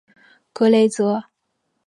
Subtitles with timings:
[0.51, 1.25] 格雷泽。